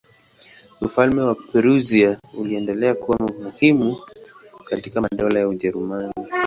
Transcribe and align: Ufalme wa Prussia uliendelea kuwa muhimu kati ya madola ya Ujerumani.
Ufalme 0.81 1.21
wa 1.21 1.35
Prussia 1.35 2.19
uliendelea 2.39 2.95
kuwa 2.95 3.17
muhimu 3.19 3.97
kati 4.65 4.91
ya 4.95 5.01
madola 5.01 5.39
ya 5.39 5.47
Ujerumani. 5.47 6.13